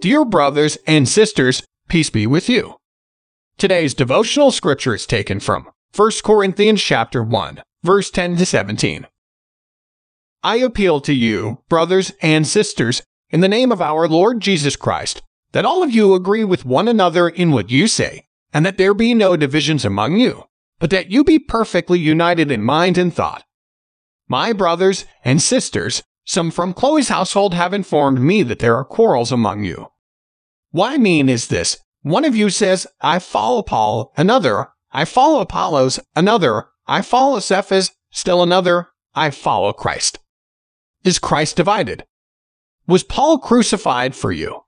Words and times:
Dear 0.00 0.26
brothers 0.26 0.76
and 0.86 1.08
sisters, 1.08 1.62
peace 1.88 2.10
be 2.10 2.26
with 2.26 2.50
you. 2.50 2.76
Today's 3.56 3.94
devotional 3.94 4.50
scripture 4.50 4.94
is 4.94 5.06
taken 5.06 5.40
from 5.40 5.70
1 5.94 6.10
Corinthians 6.22 6.82
chapter 6.82 7.22
1, 7.22 7.62
verse 7.82 8.10
10 8.10 8.36
to 8.36 8.44
17. 8.44 9.06
I 10.42 10.56
appeal 10.56 11.00
to 11.00 11.14
you, 11.14 11.62
brothers 11.70 12.12
and 12.20 12.46
sisters, 12.46 13.02
in 13.30 13.40
the 13.40 13.48
name 13.48 13.72
of 13.72 13.80
our 13.80 14.06
Lord 14.06 14.40
Jesus 14.40 14.76
Christ, 14.76 15.22
that 15.52 15.64
all 15.64 15.82
of 15.82 15.90
you 15.90 16.14
agree 16.14 16.44
with 16.44 16.66
one 16.66 16.88
another 16.88 17.30
in 17.30 17.50
what 17.50 17.70
you 17.70 17.88
say, 17.88 18.26
and 18.52 18.66
that 18.66 18.76
there 18.76 18.92
be 18.92 19.14
no 19.14 19.34
divisions 19.34 19.86
among 19.86 20.18
you, 20.18 20.44
but 20.78 20.90
that 20.90 21.10
you 21.10 21.24
be 21.24 21.38
perfectly 21.38 21.98
united 21.98 22.50
in 22.50 22.62
mind 22.62 22.98
and 22.98 23.14
thought. 23.14 23.44
My 24.28 24.52
brothers 24.52 25.06
and 25.24 25.40
sisters, 25.40 26.02
some 26.26 26.50
from 26.50 26.74
Chloe's 26.74 27.08
household 27.08 27.54
have 27.54 27.72
informed 27.72 28.20
me 28.20 28.42
that 28.42 28.58
there 28.58 28.76
are 28.76 28.84
quarrels 28.84 29.32
among 29.32 29.64
you. 29.64 29.86
What 30.72 30.92
I 30.92 30.98
mean 30.98 31.28
is 31.28 31.48
this 31.48 31.78
one 32.02 32.24
of 32.24 32.36
you 32.36 32.50
says, 32.50 32.86
I 33.00 33.18
follow 33.18 33.62
Paul, 33.62 34.12
another, 34.16 34.68
I 34.92 35.04
follow 35.04 35.40
Apollos, 35.40 35.98
another, 36.14 36.66
I 36.86 37.02
follow 37.02 37.40
Cephas, 37.40 37.90
still 38.10 38.42
another, 38.42 38.88
I 39.14 39.30
follow 39.30 39.72
Christ. 39.72 40.18
Is 41.04 41.18
Christ 41.18 41.56
divided? 41.56 42.04
Was 42.86 43.02
Paul 43.02 43.38
crucified 43.38 44.14
for 44.14 44.30
you? 44.30 44.62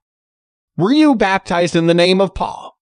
Were 0.77 0.93
you 0.93 1.15
baptized 1.15 1.77
in 1.77 1.87
the 1.87 1.95
name 1.95 2.21
of 2.21 2.35
Paul? 2.35 2.79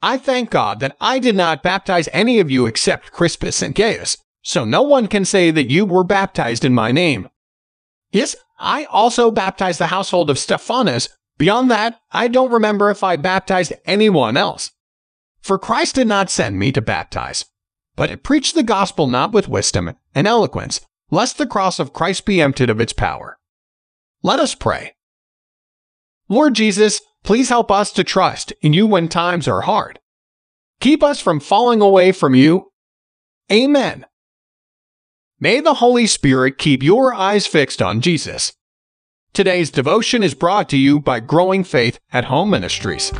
I 0.00 0.18
thank 0.18 0.50
God 0.50 0.80
that 0.80 0.96
I 1.00 1.18
did 1.18 1.34
not 1.34 1.62
baptize 1.62 2.08
any 2.12 2.38
of 2.38 2.50
you 2.50 2.66
except 2.66 3.12
Crispus 3.12 3.62
and 3.62 3.74
Gaius, 3.74 4.16
so 4.42 4.64
no 4.64 4.82
one 4.82 5.08
can 5.08 5.24
say 5.24 5.50
that 5.50 5.70
you 5.70 5.84
were 5.84 6.04
baptized 6.04 6.64
in 6.64 6.74
my 6.74 6.92
name. 6.92 7.28
Yes, 8.16 8.34
I 8.58 8.86
also 8.86 9.30
baptized 9.30 9.78
the 9.78 9.88
household 9.88 10.30
of 10.30 10.38
Stephanas. 10.38 11.10
Beyond 11.36 11.70
that, 11.70 12.00
I 12.10 12.28
don't 12.28 12.50
remember 12.50 12.88
if 12.88 13.04
I 13.04 13.16
baptized 13.16 13.74
anyone 13.84 14.38
else. 14.38 14.70
For 15.42 15.58
Christ 15.58 15.96
did 15.96 16.06
not 16.06 16.30
send 16.30 16.58
me 16.58 16.72
to 16.72 16.80
baptize, 16.80 17.44
but 17.94 18.06
to 18.06 18.16
preach 18.16 18.54
the 18.54 18.62
gospel 18.62 19.06
not 19.06 19.32
with 19.32 19.50
wisdom 19.50 19.96
and 20.14 20.26
eloquence, 20.26 20.80
lest 21.10 21.36
the 21.36 21.46
cross 21.46 21.78
of 21.78 21.92
Christ 21.92 22.24
be 22.24 22.40
emptied 22.40 22.70
of 22.70 22.80
its 22.80 22.94
power. 22.94 23.36
Let 24.22 24.40
us 24.40 24.54
pray. 24.54 24.94
Lord 26.26 26.54
Jesus, 26.54 27.02
please 27.22 27.50
help 27.50 27.70
us 27.70 27.92
to 27.92 28.02
trust 28.02 28.50
in 28.62 28.72
you 28.72 28.86
when 28.86 29.08
times 29.08 29.46
are 29.46 29.60
hard. 29.60 29.98
Keep 30.80 31.02
us 31.02 31.20
from 31.20 31.38
falling 31.38 31.82
away 31.82 32.12
from 32.12 32.34
you. 32.34 32.72
Amen. 33.52 34.06
May 35.38 35.60
the 35.60 35.74
Holy 35.74 36.06
Spirit 36.06 36.56
keep 36.56 36.82
your 36.82 37.12
eyes 37.12 37.46
fixed 37.46 37.82
on 37.82 38.00
Jesus. 38.00 38.54
Today's 39.34 39.70
devotion 39.70 40.22
is 40.22 40.32
brought 40.32 40.66
to 40.70 40.78
you 40.78 40.98
by 40.98 41.20
Growing 41.20 41.62
Faith 41.62 41.98
at 42.10 42.24
Home 42.24 42.48
Ministries. 42.48 43.12